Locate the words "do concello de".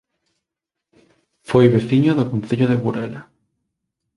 2.15-2.79